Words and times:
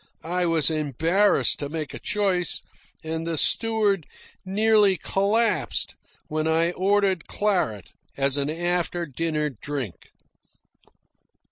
I 0.25 0.47
was 0.47 0.71
embarrassed 0.71 1.59
to 1.59 1.69
make 1.69 1.93
a 1.93 1.99
choice, 1.99 2.63
and 3.03 3.27
the 3.27 3.37
steward 3.37 4.07
nearly 4.43 4.97
collapsed 4.97 5.93
when 6.27 6.47
I 6.47 6.71
ordered 6.71 7.27
claret 7.27 7.91
as 8.17 8.35
an 8.35 8.49
after 8.49 9.05
dinner 9.05 9.51
drink. 9.51 10.09